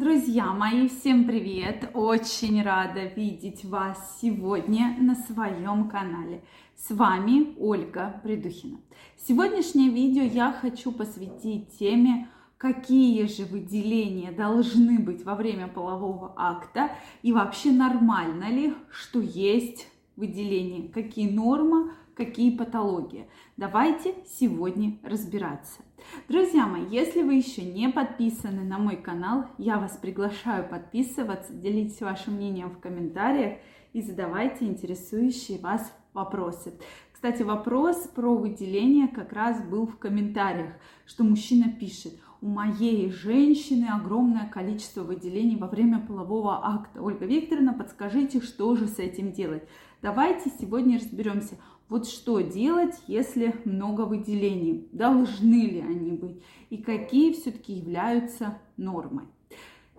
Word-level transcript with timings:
Друзья 0.00 0.52
мои, 0.52 0.86
всем 0.86 1.24
привет! 1.24 1.90
Очень 1.92 2.62
рада 2.62 3.06
видеть 3.06 3.64
вас 3.64 4.20
сегодня 4.22 4.94
на 5.00 5.16
своем 5.16 5.88
канале. 5.88 6.44
С 6.76 6.94
вами 6.94 7.56
Ольга 7.58 8.20
Придухина. 8.22 8.78
Сегодняшнее 9.16 9.90
видео 9.90 10.22
я 10.22 10.52
хочу 10.52 10.92
посвятить 10.92 11.76
теме, 11.80 12.28
какие 12.58 13.26
же 13.26 13.44
выделения 13.44 14.30
должны 14.30 15.00
быть 15.00 15.24
во 15.24 15.34
время 15.34 15.66
полового 15.66 16.32
акта 16.36 16.92
и 17.22 17.32
вообще 17.32 17.72
нормально 17.72 18.50
ли, 18.52 18.74
что 18.92 19.18
есть 19.20 19.88
выделение, 20.14 20.88
какие 20.90 21.28
нормы, 21.28 21.90
какие 22.18 22.50
патологии. 22.50 23.28
Давайте 23.56 24.12
сегодня 24.26 24.98
разбираться. 25.04 25.82
Друзья 26.28 26.66
мои, 26.66 26.84
если 26.90 27.22
вы 27.22 27.34
еще 27.34 27.62
не 27.62 27.88
подписаны 27.88 28.64
на 28.64 28.76
мой 28.76 28.96
канал, 28.96 29.46
я 29.56 29.78
вас 29.78 29.96
приглашаю 29.96 30.68
подписываться, 30.68 31.54
делитесь 31.54 32.00
вашим 32.00 32.34
мнением 32.34 32.70
в 32.70 32.80
комментариях 32.80 33.58
и 33.92 34.02
задавайте 34.02 34.64
интересующие 34.64 35.60
вас 35.60 35.92
вопросы. 36.12 36.74
Кстати, 37.12 37.44
вопрос 37.44 38.08
про 38.08 38.34
выделение 38.34 39.06
как 39.06 39.32
раз 39.32 39.62
был 39.62 39.86
в 39.86 39.96
комментариях, 39.98 40.72
что 41.06 41.22
мужчина 41.22 41.72
пишет, 41.72 42.14
у 42.40 42.48
моей 42.48 43.10
женщины 43.10 43.86
огромное 43.86 44.48
количество 44.48 45.02
выделений 45.02 45.56
во 45.56 45.66
время 45.66 46.00
полового 46.00 46.66
акта. 46.66 47.02
Ольга 47.02 47.26
Викторовна, 47.26 47.74
подскажите, 47.74 48.40
что 48.40 48.76
же 48.76 48.86
с 48.86 48.98
этим 48.98 49.32
делать? 49.32 49.64
Давайте 50.02 50.50
сегодня 50.60 50.98
разберемся, 50.98 51.56
вот 51.88 52.06
что 52.06 52.40
делать, 52.40 52.94
если 53.06 53.54
много 53.64 54.02
выделений? 54.02 54.88
Должны 54.92 55.66
ли 55.66 55.80
они 55.80 56.12
быть? 56.12 56.42
И 56.68 56.76
какие 56.76 57.32
все-таки 57.32 57.72
являются 57.72 58.58
нормой? 58.76 59.24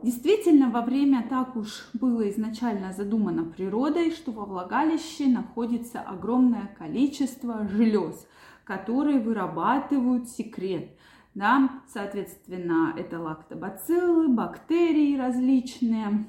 Действительно, 0.04 0.70
во 0.70 0.82
время 0.82 1.26
так 1.30 1.56
уж 1.56 1.90
было 1.94 2.30
изначально 2.30 2.94
задумано 2.94 3.44
природой, 3.44 4.12
что 4.12 4.32
во 4.32 4.46
влагалище 4.46 5.28
находится 5.28 6.00
огромное 6.00 6.74
количество 6.78 7.68
желез, 7.68 8.26
которые 8.64 9.20
вырабатывают 9.20 10.30
секрет. 10.30 10.92
Да, 11.36 11.82
соответственно, 11.92 12.94
это 12.98 13.20
лактобациллы, 13.20 14.30
бактерии 14.30 15.18
различные 15.18 16.26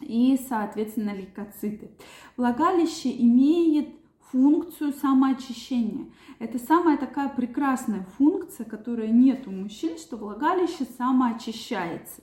и, 0.00 0.38
соответственно, 0.48 1.14
лейкоциты. 1.14 1.90
Влагалище 2.36 3.10
имеет 3.22 4.01
функцию 4.32 4.92
самоочищения. 4.92 6.06
Это 6.38 6.58
самая 6.58 6.96
такая 6.96 7.28
прекрасная 7.28 8.04
функция, 8.16 8.64
которая 8.64 9.08
нет 9.08 9.46
у 9.46 9.50
мужчин, 9.50 9.98
что 9.98 10.16
влагалище 10.16 10.84
самоочищается. 10.98 12.22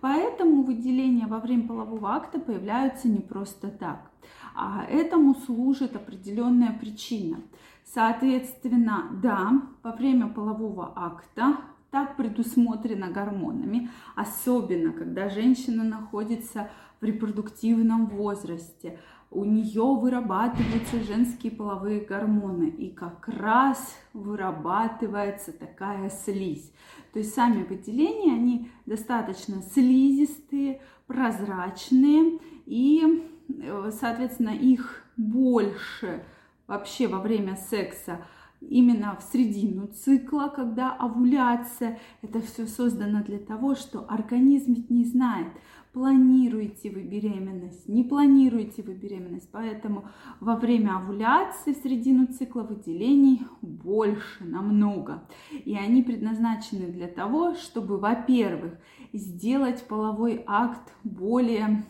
Поэтому 0.00 0.62
выделения 0.62 1.26
во 1.26 1.40
время 1.40 1.66
полового 1.66 2.14
акта 2.14 2.38
появляются 2.38 3.08
не 3.08 3.18
просто 3.18 3.68
так, 3.68 4.10
а 4.54 4.84
этому 4.84 5.34
служит 5.34 5.96
определенная 5.96 6.72
причина. 6.72 7.40
Соответственно, 7.84 9.10
да, 9.20 9.60
во 9.82 9.92
время 9.92 10.28
полового 10.28 10.92
акта 10.94 11.56
так 11.90 12.16
предусмотрено 12.16 13.10
гормонами, 13.10 13.90
особенно 14.14 14.92
когда 14.92 15.28
женщина 15.30 15.82
находится 15.82 16.70
в 17.00 17.04
репродуктивном 17.04 18.06
возрасте, 18.06 18.98
у 19.30 19.44
нее 19.44 19.82
вырабатываются 19.82 21.02
женские 21.06 21.52
половые 21.52 22.00
гормоны, 22.00 22.68
и 22.68 22.90
как 22.90 23.28
раз 23.28 23.96
вырабатывается 24.14 25.52
такая 25.52 26.08
слизь. 26.08 26.72
То 27.12 27.18
есть 27.18 27.34
сами 27.34 27.62
выделения, 27.62 28.32
они 28.32 28.70
достаточно 28.86 29.62
слизистые, 29.62 30.80
прозрачные, 31.06 32.38
и, 32.64 33.24
э, 33.48 33.90
соответственно, 33.98 34.50
их 34.50 35.04
больше 35.16 36.24
вообще 36.66 37.06
во 37.06 37.20
время 37.20 37.56
секса 37.56 38.20
именно 38.60 39.16
в 39.16 39.32
середину 39.32 39.86
цикла, 39.88 40.48
когда 40.48 40.92
овуляция. 40.92 41.98
Это 42.22 42.40
все 42.40 42.66
создано 42.66 43.22
для 43.22 43.38
того, 43.38 43.74
что 43.74 44.04
организм 44.08 44.86
не 44.88 45.04
знает, 45.04 45.48
планируете 45.92 46.90
вы 46.90 47.02
беременность, 47.02 47.88
не 47.88 48.04
планируете 48.04 48.82
вы 48.82 48.94
беременность. 48.94 49.48
Поэтому 49.52 50.04
во 50.40 50.56
время 50.56 50.96
овуляции 50.96 51.72
в 51.72 51.82
середину 51.82 52.26
цикла 52.26 52.62
выделений 52.62 53.42
больше, 53.62 54.44
намного. 54.44 55.24
И 55.64 55.74
они 55.76 56.02
предназначены 56.02 56.86
для 56.86 57.08
того, 57.08 57.54
чтобы, 57.54 57.98
во-первых, 57.98 58.74
сделать 59.12 59.86
половой 59.88 60.42
акт 60.46 60.92
более 61.04 61.84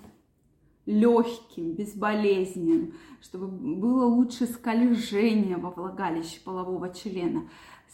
легким, 0.87 1.73
безболезненным, 1.73 2.95
чтобы 3.21 3.47
было 3.47 4.07
лучше 4.07 4.47
скольжение 4.47 5.59
во 5.59 5.71
влагалище 5.71 6.41
полового 6.43 6.89
члена. 6.95 7.43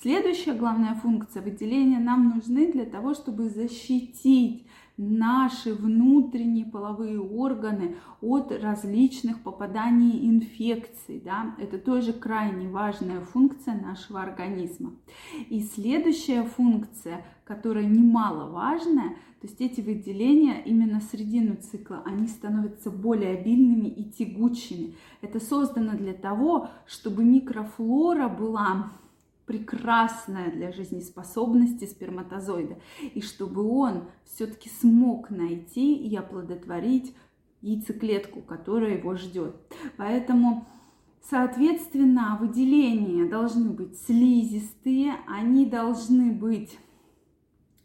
Следующая 0.00 0.54
главная 0.54 0.94
функция 0.94 1.42
выделения 1.42 1.98
нам 1.98 2.36
нужны 2.36 2.70
для 2.70 2.84
того, 2.84 3.14
чтобы 3.14 3.48
защитить 3.48 4.66
наши 4.96 5.74
внутренние 5.74 6.64
половые 6.64 7.20
органы 7.20 7.96
от 8.20 8.52
различных 8.52 9.42
попаданий 9.42 10.28
инфекций. 10.28 11.20
Да? 11.24 11.54
Это 11.58 11.78
тоже 11.78 12.12
крайне 12.12 12.68
важная 12.68 13.20
функция 13.20 13.74
нашего 13.74 14.22
организма. 14.22 14.92
И 15.48 15.60
следующая 15.60 16.44
функция, 16.44 17.24
которая 17.44 17.84
немаловажная, 17.84 19.16
то 19.40 19.48
есть 19.48 19.60
эти 19.60 19.82
выделения 19.82 20.62
именно 20.64 21.02
середину 21.02 21.56
цикла, 21.56 22.02
они 22.06 22.28
становятся 22.28 22.90
более 22.90 23.36
обильными 23.36 23.88
и 23.88 24.04
тягучими. 24.04 24.94
Это 25.20 25.38
создано 25.38 25.98
для 25.98 26.14
того, 26.14 26.68
чтобы 26.86 27.24
микрофлора 27.24 28.28
была 28.28 28.90
прекрасная 29.46 30.50
для 30.50 30.72
жизнеспособности 30.72 31.84
сперматозоида, 31.84 32.78
и 33.14 33.20
чтобы 33.20 33.62
он 33.62 34.08
все-таки 34.24 34.68
смог 34.68 35.30
найти 35.30 35.94
и 35.96 36.16
оплодотворить 36.16 37.14
яйцеклетку, 37.60 38.42
которая 38.42 38.98
его 38.98 39.16
ждет. 39.16 39.56
Поэтому, 39.96 40.66
соответственно, 41.22 42.38
выделения 42.40 43.28
должны 43.28 43.70
быть 43.70 43.98
слизистые, 44.00 45.14
они 45.26 45.66
должны 45.66 46.32
быть 46.32 46.78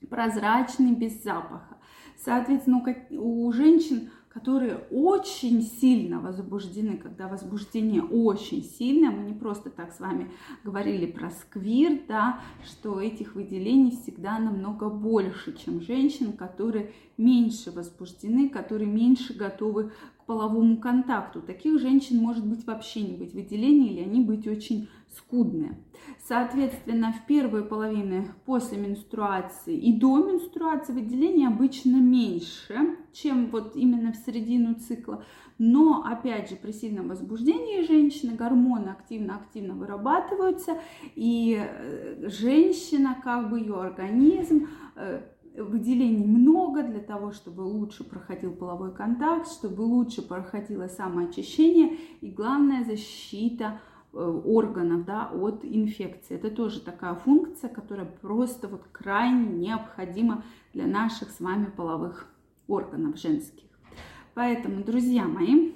прозрачные, 0.09 0.95
без 0.95 1.23
запаха. 1.23 1.77
Соответственно, 2.17 2.83
у 3.11 3.51
женщин 3.51 4.09
которые 4.29 4.77
очень 4.91 5.63
сильно 5.63 6.19
возбуждены, 6.19 6.97
когда 6.97 7.27
возбуждение 7.27 8.03
очень 8.03 8.63
сильное, 8.63 9.09
мы 9.09 9.23
не 9.23 9.33
просто 9.33 9.69
так 9.69 9.91
с 9.91 9.99
вами 9.99 10.31
говорили 10.63 11.07
про 11.07 11.31
сквир, 11.31 12.01
да, 12.07 12.39
что 12.63 13.01
этих 13.01 13.35
выделений 13.35 13.91
всегда 13.91 14.37
намного 14.37 14.89
больше, 14.89 15.57
чем 15.57 15.81
женщин, 15.81 16.33
которые 16.33 16.93
меньше 17.17 17.71
возбуждены, 17.71 18.49
которые 18.49 18.89
меньше 18.89 19.33
готовы 19.33 19.91
половому 20.29 20.77
контакту. 20.77 21.41
Таких 21.41 21.79
женщин 21.79 22.19
может 22.19 22.45
быть 22.45 22.63
вообще 22.67 23.01
не 23.01 23.17
быть 23.17 23.33
выделений, 23.33 23.93
или 23.93 24.01
они 24.01 24.21
быть 24.21 24.47
очень 24.47 24.87
скудные. 25.17 25.75
Соответственно, 26.19 27.11
в 27.11 27.25
первой 27.25 27.63
половине 27.63 28.27
после 28.45 28.77
менструации 28.77 29.75
и 29.75 29.91
до 29.91 30.19
менструации 30.19 30.93
выделения 30.93 31.47
обычно 31.47 31.95
меньше, 31.95 32.95
чем 33.11 33.47
вот 33.47 33.75
именно 33.75 34.13
в 34.13 34.17
середину 34.17 34.75
цикла. 34.75 35.25
Но, 35.57 36.03
опять 36.05 36.51
же, 36.51 36.57
при 36.57 36.73
сильном 36.73 37.07
возбуждении 37.07 37.87
женщины 37.87 38.35
гормоны 38.35 38.89
активно-активно 38.89 39.73
вырабатываются, 39.73 40.77
и 41.15 41.59
э, 41.59 42.29
женщина, 42.29 43.17
как 43.23 43.49
бы 43.49 43.59
ее 43.59 43.81
организм, 43.81 44.67
э, 44.95 45.21
выделений 45.59 46.25
много 46.25 46.83
для 46.83 46.99
того, 46.99 47.31
чтобы 47.31 47.61
лучше 47.61 48.03
проходил 48.03 48.51
половой 48.51 48.93
контакт, 48.93 49.51
чтобы 49.51 49.81
лучше 49.81 50.21
проходило 50.21 50.87
самоочищение 50.87 51.97
и, 52.21 52.29
главное, 52.29 52.83
защита 52.83 53.79
Э, 54.11 54.41
органов 54.43 55.05
да, 55.05 55.29
от 55.31 55.63
инфекции. 55.63 56.35
Это 56.35 56.49
тоже 56.49 56.79
такая 56.79 57.13
функция, 57.13 57.69
которая 57.69 58.07
просто 58.07 58.67
вот 58.67 58.81
крайне 58.91 59.45
необходима 59.49 60.43
для 60.73 60.87
наших 60.87 61.29
с 61.29 61.39
вами 61.39 61.65
половых 61.65 62.27
органов 62.67 63.19
женских. 63.19 63.65
Поэтому, 64.33 64.83
друзья 64.83 65.25
мои, 65.25 65.73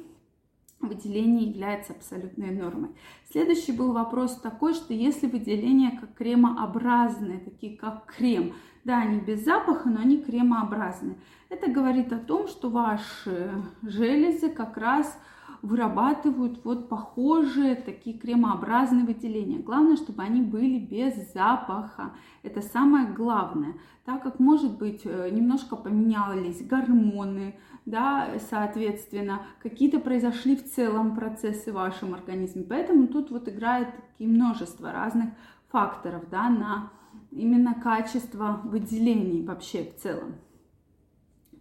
выделение 0.87 1.49
является 1.49 1.93
абсолютной 1.93 2.51
нормой. 2.51 2.89
Следующий 3.31 3.71
был 3.71 3.93
вопрос 3.93 4.39
такой, 4.39 4.73
что 4.73 4.93
если 4.93 5.27
выделения 5.27 5.97
как 5.99 6.13
кремообразные, 6.15 7.39
такие 7.39 7.77
как 7.77 8.05
крем, 8.05 8.53
да, 8.83 8.99
они 9.01 9.19
без 9.19 9.43
запаха, 9.43 9.89
но 9.89 10.01
они 10.01 10.21
кремообразные, 10.21 11.17
это 11.49 11.71
говорит 11.71 12.11
о 12.11 12.17
том, 12.17 12.47
что 12.47 12.69
ваши 12.69 13.51
железы 13.81 14.49
как 14.49 14.77
раз 14.77 15.17
вырабатывают 15.63 16.63
вот 16.65 16.89
похожие 16.89 17.75
такие 17.75 18.17
кремообразные 18.19 19.05
выделения. 19.05 19.59
Главное, 19.59 19.95
чтобы 19.95 20.21
они 20.21 20.41
были 20.41 20.77
без 20.77 21.15
запаха. 21.33 22.11
Это 22.43 22.61
самое 22.61 23.07
главное. 23.07 23.75
Так 24.03 24.23
как, 24.23 24.39
может 24.39 24.77
быть, 24.77 25.01
э, 25.05 25.29
немножко 25.31 25.77
поменялись 25.77 26.61
гормоны, 26.67 27.55
да, 27.85 28.33
соответственно, 28.49 29.43
какие-то 29.61 29.99
произошли 29.99 30.57
в 30.57 30.65
целом 30.65 31.15
процессы 31.15 31.71
в 31.71 31.75
вашем 31.75 32.13
организме. 32.13 32.63
Поэтому 32.63 33.07
тут 33.07 33.31
вот 33.31 33.47
играет 33.47 33.87
такие 33.95 34.29
множество 34.29 34.91
разных 34.91 35.29
факторов, 35.69 36.25
да, 36.29 36.49
на 36.49 36.91
именно 37.31 37.73
качество 37.73 38.59
выделений 38.65 39.45
вообще 39.45 39.85
в 39.85 40.01
целом. 40.01 40.35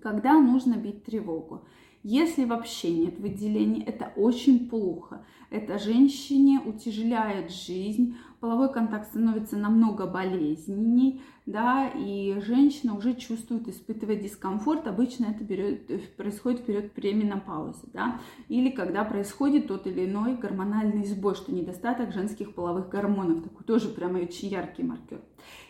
Когда 0.02 0.40
нужно 0.40 0.74
бить 0.74 1.04
тревогу? 1.04 1.64
Если 2.02 2.44
вообще 2.44 2.90
нет 2.90 3.20
выделений, 3.20 3.80
это 3.84 4.12
очень 4.16 4.68
плохо. 4.68 5.24
Это 5.50 5.78
женщине 5.78 6.60
утяжеляет 6.64 7.52
жизнь, 7.52 8.16
половой 8.40 8.72
контакт 8.72 9.10
становится 9.10 9.56
намного 9.56 10.06
болезненней, 10.06 11.20
да, 11.46 11.88
и 11.88 12.40
женщина 12.40 12.96
уже 12.96 13.14
чувствует, 13.14 13.68
испытывает 13.68 14.20
дискомфорт. 14.20 14.88
Обычно 14.88 15.26
это 15.26 15.44
берет, 15.44 16.16
происходит 16.16 16.60
в 16.60 16.64
период 16.64 16.90
пременопаузы, 16.90 17.86
да, 17.92 18.20
или 18.48 18.70
когда 18.70 19.04
происходит 19.04 19.68
тот 19.68 19.86
или 19.86 20.06
иной 20.06 20.34
гормональный 20.34 21.04
сбой, 21.04 21.36
что 21.36 21.52
недостаток 21.52 22.12
женских 22.12 22.54
половых 22.54 22.88
гормонов, 22.88 23.44
такой 23.44 23.64
тоже 23.64 23.88
прямо 23.88 24.18
очень 24.18 24.48
яркий 24.48 24.82
маркер. 24.82 25.20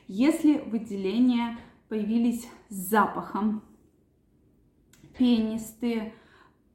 Если 0.08 0.58
выделения 0.70 1.58
появились 1.90 2.48
с 2.70 2.74
запахом, 2.74 3.60
пенистые, 5.16 6.12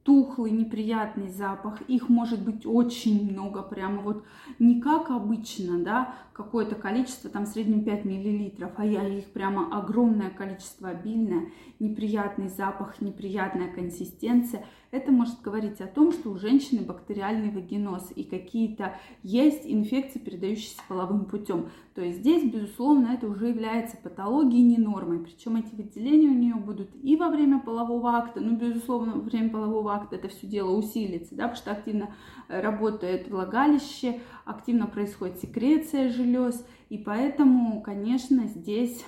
тухлый, 0.08 0.52
неприятный 0.52 1.28
запах. 1.28 1.82
Их 1.82 2.08
может 2.08 2.42
быть 2.42 2.64
очень 2.64 3.30
много, 3.30 3.60
прямо 3.60 4.00
вот 4.00 4.24
не 4.58 4.80
как 4.80 5.10
обычно, 5.10 5.84
да, 5.84 6.14
какое-то 6.32 6.76
количество, 6.76 7.28
там 7.28 7.44
в 7.44 7.48
среднем 7.48 7.84
5 7.84 8.04
миллилитров, 8.06 8.70
а 8.76 8.86
я 8.86 9.06
их 9.06 9.26
прямо 9.32 9.76
огромное 9.76 10.30
количество, 10.30 10.88
обильное, 10.88 11.50
неприятный 11.78 12.48
запах, 12.48 13.02
неприятная 13.02 13.70
консистенция. 13.70 14.64
Это 14.90 15.12
может 15.12 15.42
говорить 15.42 15.80
о 15.82 15.86
том, 15.86 16.12
что 16.12 16.30
у 16.30 16.38
женщины 16.38 16.80
бактериальный 16.80 17.50
вагиноз 17.50 18.10
и 18.14 18.24
какие-то 18.24 18.94
есть 19.22 19.62
инфекции, 19.66 20.18
передающиеся 20.18 20.80
половым 20.88 21.26
путем. 21.26 21.68
То 21.94 22.00
есть 22.00 22.20
здесь, 22.20 22.50
безусловно, 22.50 23.08
это 23.08 23.26
уже 23.26 23.48
является 23.48 23.96
патологией, 23.96 24.62
не 24.62 24.78
нормой. 24.78 25.18
Причем 25.18 25.56
эти 25.56 25.74
выделения 25.74 26.28
у 26.28 26.34
нее 26.34 26.54
будут 26.54 26.88
и 27.02 27.16
во 27.16 27.28
время 27.28 27.58
полового 27.58 28.12
акта, 28.12 28.40
ну, 28.40 28.56
безусловно, 28.56 29.14
во 29.14 29.20
время 29.20 29.50
полового 29.50 29.94
акта 29.98 30.16
это 30.16 30.28
все 30.28 30.46
дело 30.46 30.70
усилится, 30.70 31.34
да, 31.34 31.44
потому 31.48 31.56
что 31.56 31.70
активно 31.72 32.14
э, 32.48 32.60
работает 32.60 33.28
влагалище, 33.28 34.20
активно 34.44 34.86
происходит 34.86 35.38
секреция 35.40 36.10
желез, 36.10 36.66
и 36.88 36.98
поэтому, 36.98 37.82
конечно, 37.82 38.46
здесь 38.46 39.04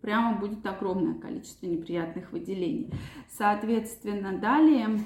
прямо 0.00 0.38
будет 0.38 0.64
огромное 0.66 1.14
количество 1.14 1.66
неприятных 1.66 2.32
выделений. 2.32 2.92
Соответственно, 3.28 4.38
далее, 4.38 5.00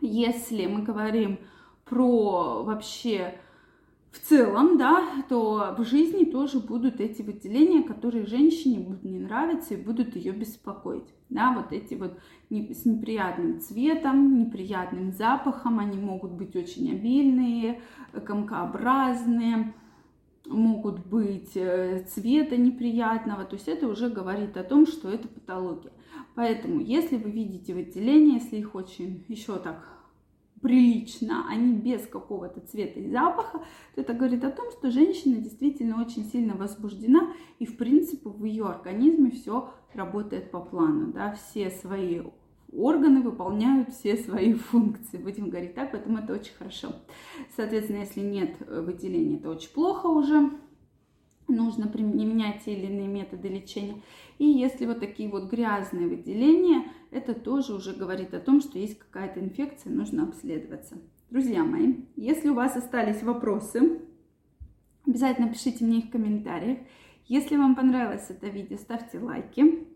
если 0.00 0.66
мы 0.66 0.82
говорим 0.82 1.38
про 1.84 2.62
вообще 2.62 3.38
в 4.14 4.20
целом, 4.20 4.78
да, 4.78 5.24
то 5.28 5.74
в 5.76 5.84
жизни 5.84 6.24
тоже 6.24 6.60
будут 6.60 7.00
эти 7.00 7.22
выделения, 7.22 7.82
которые 7.82 8.26
женщине 8.26 8.78
будут 8.78 9.04
не 9.04 9.18
нравиться 9.18 9.74
и 9.74 9.82
будут 9.82 10.14
ее 10.14 10.32
беспокоить. 10.32 11.08
Да, 11.30 11.52
вот 11.52 11.72
эти 11.72 11.94
вот 11.94 12.16
с 12.48 12.84
неприятным 12.84 13.60
цветом, 13.60 14.38
неприятным 14.38 15.10
запахом, 15.10 15.80
они 15.80 15.98
могут 15.98 16.32
быть 16.32 16.54
очень 16.54 16.92
обильные, 16.92 17.80
комкообразные, 18.24 19.74
могут 20.46 21.04
быть 21.06 21.56
э, 21.56 22.04
цвета 22.08 22.56
неприятного, 22.56 23.44
то 23.44 23.56
есть 23.56 23.66
это 23.66 23.88
уже 23.88 24.10
говорит 24.10 24.56
о 24.56 24.62
том, 24.62 24.86
что 24.86 25.08
это 25.08 25.26
патология. 25.26 25.92
Поэтому, 26.36 26.80
если 26.80 27.16
вы 27.16 27.30
видите 27.30 27.74
выделения, 27.74 28.34
если 28.34 28.58
их 28.58 28.74
очень 28.74 29.24
еще 29.28 29.58
так 29.58 29.82
прилично, 30.64 31.44
а 31.46 31.54
не 31.56 31.74
без 31.74 32.06
какого-то 32.06 32.60
цвета 32.60 32.98
и 32.98 33.10
запаха, 33.10 33.58
то 33.94 34.00
это 34.00 34.14
говорит 34.14 34.44
о 34.44 34.50
том, 34.50 34.70
что 34.70 34.90
женщина 34.90 35.36
действительно 35.36 36.00
очень 36.00 36.24
сильно 36.24 36.54
возбуждена, 36.54 37.34
и 37.58 37.66
в 37.66 37.76
принципе 37.76 38.30
в 38.30 38.42
ее 38.44 38.64
организме 38.64 39.30
все 39.30 39.68
работает 39.92 40.50
по 40.50 40.60
плану, 40.60 41.12
да, 41.12 41.34
все 41.34 41.68
свои 41.68 42.22
органы 42.72 43.20
выполняют 43.20 43.90
все 43.90 44.16
свои 44.16 44.54
функции, 44.54 45.18
будем 45.18 45.50
говорить 45.50 45.74
так, 45.74 45.92
поэтому 45.92 46.16
это 46.16 46.32
очень 46.32 46.54
хорошо. 46.54 46.92
Соответственно, 47.54 47.98
если 47.98 48.20
нет 48.20 48.56
э, 48.60 48.80
выделения, 48.80 49.36
это 49.36 49.50
очень 49.50 49.70
плохо 49.70 50.06
уже, 50.06 50.50
нужно 51.48 51.88
применять 51.88 52.64
те 52.64 52.74
или 52.74 52.86
иные 52.86 53.08
методы 53.08 53.48
лечения. 53.48 54.02
И 54.38 54.46
если 54.46 54.86
вот 54.86 55.00
такие 55.00 55.28
вот 55.28 55.50
грязные 55.50 56.08
выделения, 56.08 56.84
это 57.10 57.34
тоже 57.34 57.74
уже 57.74 57.92
говорит 57.92 58.34
о 58.34 58.40
том, 58.40 58.60
что 58.60 58.78
есть 58.78 58.98
какая-то 58.98 59.40
инфекция, 59.40 59.92
нужно 59.92 60.24
обследоваться. 60.24 60.96
Друзья 61.30 61.64
мои, 61.64 61.94
если 62.16 62.48
у 62.48 62.54
вас 62.54 62.76
остались 62.76 63.22
вопросы, 63.22 64.00
обязательно 65.06 65.48
пишите 65.48 65.84
мне 65.84 65.98
их 65.98 66.06
в 66.06 66.10
комментариях. 66.10 66.78
Если 67.26 67.56
вам 67.56 67.74
понравилось 67.74 68.26
это 68.28 68.48
видео, 68.48 68.76
ставьте 68.76 69.18
лайки. 69.18 69.86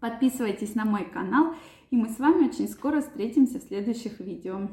Подписывайтесь 0.00 0.74
на 0.74 0.84
мой 0.84 1.04
канал, 1.04 1.54
и 1.90 1.96
мы 1.96 2.08
с 2.08 2.18
вами 2.18 2.48
очень 2.48 2.68
скоро 2.68 3.00
встретимся 3.00 3.58
в 3.58 3.62
следующих 3.62 4.20
видео. 4.20 4.68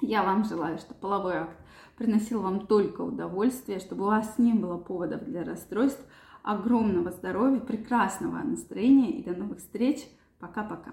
Я 0.00 0.22
вам 0.22 0.44
желаю, 0.44 0.78
чтобы 0.78 1.00
половой 1.00 1.36
акт 1.38 1.56
приносил 1.96 2.40
вам 2.42 2.66
только 2.66 3.02
удовольствие, 3.02 3.80
чтобы 3.80 4.04
у 4.04 4.06
вас 4.06 4.38
не 4.38 4.54
было 4.54 4.78
поводов 4.78 5.24
для 5.24 5.42
расстройств, 5.42 6.02
огромного 6.42 7.10
здоровья, 7.10 7.60
прекрасного 7.60 8.38
настроения 8.38 9.10
и 9.10 9.24
до 9.24 9.36
новых 9.36 9.58
встреч. 9.58 10.08
Пока-пока. 10.38 10.92